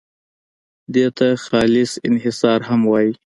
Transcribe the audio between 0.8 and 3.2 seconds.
دې ته خالص انحصار هم وایي.